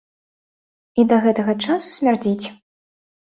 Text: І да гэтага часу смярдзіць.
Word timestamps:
І 1.03 1.03
да 1.11 1.19
гэтага 1.25 1.55
часу 1.67 1.93
смярдзіць. 1.99 2.45